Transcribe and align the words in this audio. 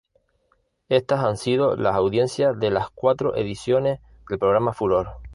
Estas 0.89 1.19
han 1.23 1.37
sido 1.37 1.75
las 1.75 1.93
audiencias 1.93 2.59
de 2.59 2.71
las 2.71 2.89
cuatro 2.89 3.35
ediciones 3.35 3.99
del 4.27 4.39
programa 4.39 4.73
"Furor" 4.73 5.17